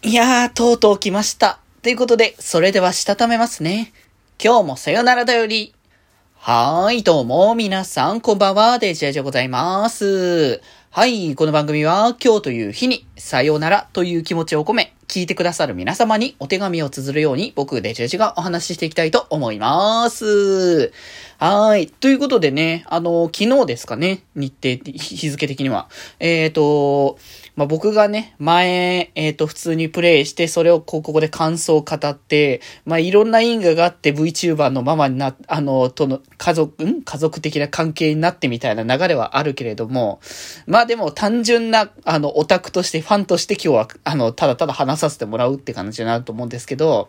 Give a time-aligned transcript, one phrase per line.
[0.00, 1.58] いやー、とうとう来ました。
[1.82, 3.92] ということで、それではしたためますね。
[4.42, 5.74] 今日もさよならだより。
[6.36, 10.60] はーい、どうも、皆さん、こんばんは、デジェジでございます。
[10.90, 20.92] はい、この番組は、今日という日に、さよならという気持ちを込め、聞いてくださる皆様にお手紙を綴るように、僕、デジェジがお話ししていきたいと思います。
[21.40, 21.86] はい。
[21.86, 25.88] ということでね、あの、昨日ですかね、日程、日付的には。
[26.18, 27.16] えっ、ー、と、
[27.54, 37.02] まあ、僕がね、前、えっ、ー、と、普通にプレイして、それをこうここで感想を語って、まあ、いろんな因果があって VTuber のママにな、あの、との家族、ん？
[37.02, 40.18] 家族的な関係になってみたいな流れはあるけれども、
[40.66, 47.08] まあでも単純な、あの、オタクとして、ファンとして今日は、あの、ただただ話させてもらうって感じになると思うんですけど、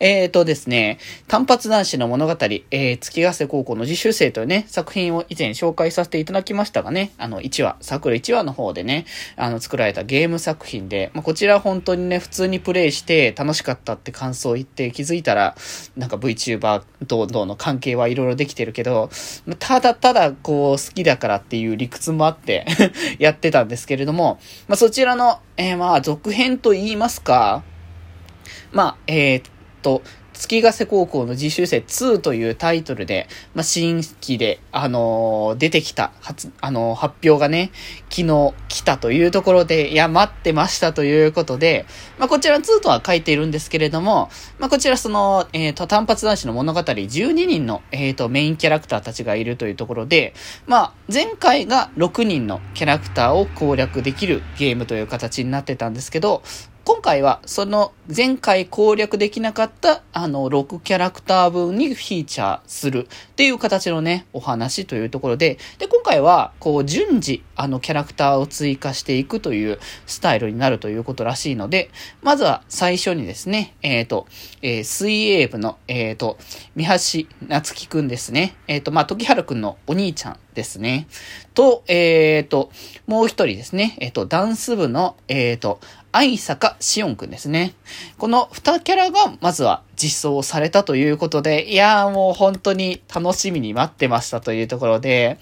[0.00, 15.56] えっ、ー、とですね、単発男子の物語、えー、月ヶ瀬高校の自習生というね、作品を以前紹介させていただきましたがね、あの、1話、桜1話の方でね、あの、作られたゲーム作品で、まあ、こちら本当にね、普通にプレイして楽しかったって感想を言って気づいたら、
[15.96, 19.10] なんか VTuber とどうの関係はいろいろできてるけど、
[19.58, 22.66] ただただこう好きだからっていう理屈もあって
[23.18, 24.38] やってたんですけれども、
[24.68, 27.62] まあ、そちらの、えー、まあ、続編と言いますか、
[28.72, 29.42] まあ、えー、っ
[29.82, 30.02] と、
[30.40, 37.72] 月ヶ瀬高校の実習生2というタイトルで、まあ、新規で、あのー、出てきた、発、あのー、発表がね、
[38.08, 41.84] 昨日来たというところで、いや、待ってましたということで、
[42.18, 50.32] まあ、こちら2とは書いているんですけれども、まあ、こちらその、えっ、ー、と、単発男子の物語12人の、えっ、と、メインキャラクターたちがいるというところで、
[50.66, 56.42] まあ、前回が6人のキャラクターを攻略できるゲームという形になってたんですけど、
[56.84, 71.90] 今回はその前回攻略できなかったあの6キャラクター分にフィーチャーするっていう形のね、お話というところで、で、今回はこう順次あのキャラクターを追加していくというスタイルになるということらしいので、
[72.22, 74.26] まずは最初にですね、えっ、ー、と、
[74.62, 76.38] えー、水泳部の、えっ、ー、と、
[76.74, 78.56] 三橋夏樹くんですね。
[78.66, 81.06] えっ、と、まあ、時原くんのお兄ちゃんですね。
[81.54, 82.70] と、えっ、と、
[83.06, 83.96] もう一人ですね。
[84.00, 85.80] えっ、と、ダンス部の、えっ、と、
[86.12, 87.74] 愛坂しおんくんですね。
[88.18, 95.38] この二キャラが、まずは実装されたということで、いやーもう本当に楽しみに待ってましたというところで、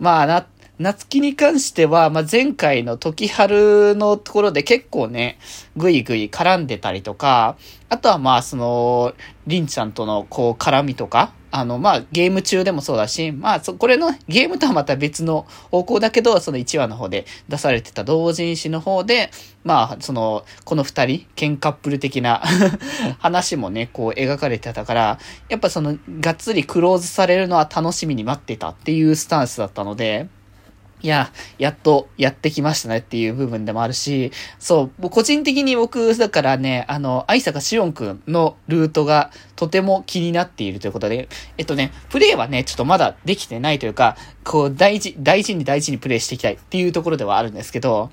[0.00, 0.46] まあな、
[0.78, 5.38] 夏希に関しては、まあ、前回の時春のところで結構ね、
[5.76, 7.56] ぐいぐい絡んでたりとか、
[7.88, 9.14] あとはまあ、その、
[9.46, 19.30] りんちゃんとのこう絡みとか、あの、まあ、ゲーム中でもそうだし、まあ、そ、これのゲームとはまた別の方向だけど、その1話の方で出されてた同人誌の方で、
[19.64, 22.42] まあ、その、この二人、ケンカップル的な
[23.18, 30.28] 話もね、こう描かれてたから、やっぱその、がっつりクローズされるのは楽しみに待ってたっていうスタンスだったので、
[31.00, 48.10] いや、やっとやってきましたねっていう部分でもあるし、そう、個人的に僕、だからね、あの、愛坂しおんくんのルートがとても気になっているということで、えっとね、プレイはね、ちょっとまだできてないというか、こう、大事、大事に大事にプレイしていきたいっていうところではあるんですけど、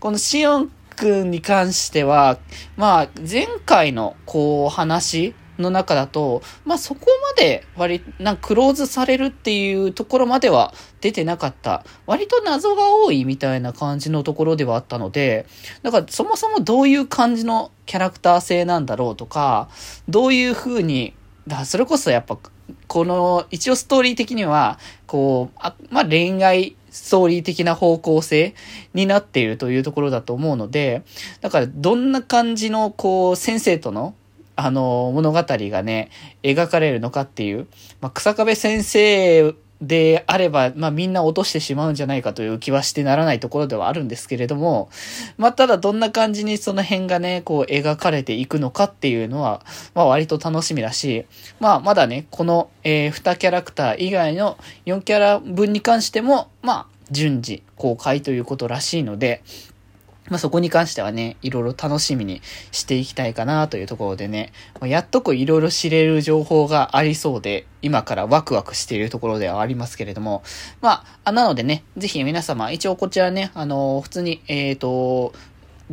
[0.00, 2.38] このしおんくんに関しては、
[2.76, 7.06] まあ、前回の、こう、話、の中だと、まあ、そこ
[7.36, 11.84] まで割、なんクローズされるっていうところまでは出てなかった。
[12.06, 15.46] 割と謎が多いみたいな感じのところではあったので、
[15.82, 19.68] だからそもそもどういう感じのキャラクター性なんだろうとか、
[20.08, 21.14] どういう風に、
[21.46, 22.38] だそれこそやっぱ、
[22.86, 28.54] この、一応ストーリー的には、こう、あまあ、恋愛ストーリー的な方向性
[28.94, 31.02] になっているというところだと思うので、
[31.40, 34.14] だからどんな感じの、こう、先生との
[34.64, 36.10] あの、物語がね、
[36.42, 37.66] 描かれるのかっていう、
[38.00, 44.88] まあ、草壁先生であれば、まあ、みんな落としてしまうんじゃないかという気はしてならないところではあるんですけれども、
[45.36, 49.62] まあ、ただどんな感じにその辺がね、こう描かれていくのかっていうのは、
[49.94, 51.26] まあ、割と楽しみだし、
[51.58, 54.56] まあ、まだね、この、えー、2キャラクター以外の
[54.86, 59.42] 4キャラ分に関しても、まあ、順次公開ということらしいので、
[60.28, 64.52] まあ、そこに関してはね、いろいろ楽しみにしていきたいかなというところでね、
[64.82, 70.42] やっとこういろいろ知れる情報がありそうで、今からワクワクしているところではありますけれども、
[70.80, 75.32] まあ、なのでね、ぜひ皆様、一応こちらね、あの普通に、えっ、ー、と、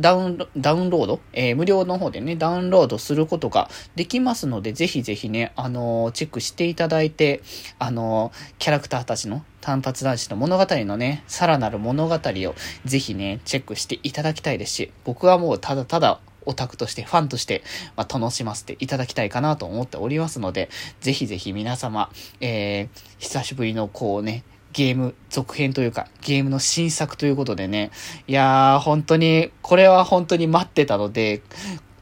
[0.00, 7.42] ダウンロ、ダウンロード、えー、無料の方でね、ダウンロードすることができますので、ぜひぜひね、あのー、チェックしていただいて、
[7.78, 12.54] あのー、キャラクターたちの単発男子の物語のね、さらなる物語を
[12.84, 17.62] ぜひね、チェックしていただきたいですし、僕はもうただただオタクとして、ファンとして、
[17.96, 20.70] まあ、楽しませていただきたいかなと思っておりますので、
[21.00, 22.10] ぜひぜひ皆様、
[22.40, 27.90] えー、久しぶりのこうね、ゲーム続編というか、ゲームの新作ということでね。
[28.26, 31.42] いやー、本当に、これは本当に待ってたので、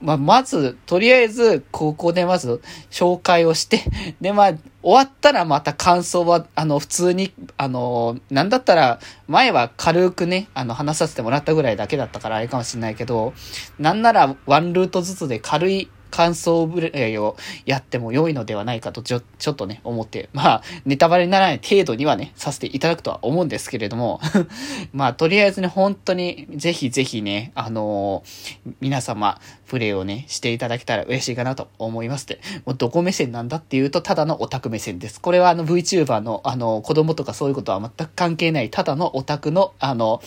[0.00, 2.60] まあ、まず、とりあえず、ここでまず、
[2.90, 3.82] 紹介をして、
[4.20, 13.32] で、まあ、終わったらまた感想は、あの、普通に、あの、なんだったら、前は軽くね、あの、話させてもらったぐらいだけだったからあれかもしれないけど、
[13.78, 15.88] なんなら、ワンルートずつで軽い
[16.18, 24.20] 感想ブレイをやっても良いのではないかとちょ、ちょっとね、思って、まあ、ネタバレにならない程度にはね、させていただくとは思うんですけれども、
[24.92, 35.20] まあ、とりあえずね、本当に、ぜひぜひね、あのー、皆様、プレイをね、していただけたら嬉しいかなと思いますで、もうどこ目線なんだっていうと、ただのオタク目線です。
[35.20, 40.20] これはあの VTuber の、あの、子供とかそういうことは全く関係ない、ただのオタクの、あの、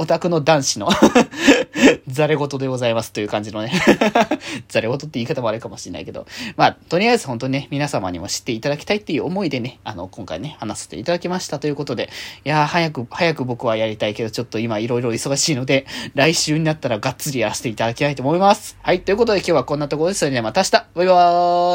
[0.00, 0.88] オタクの男子の
[2.08, 3.72] ザレ言でございますという感じのね
[4.68, 6.26] ザレ言って言い方もあれかもしれないけど。
[6.56, 12.10] まあ、とりあえず本当にね、皆様にも知っていただきたいっていう思いでね、あの、今回ね、話させていただきましたということで、
[12.44, 18.76] いやー、早く、早く僕はやりたいけど、ちょっと今いろいろ忙しいので、来週になったらがっつりやらせていただきたいと思います。
[18.82, 20.20] はい、ということで今日はこんなところです。
[20.20, 21.14] それではまた明日バイバ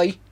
[0.04, 0.25] ーイ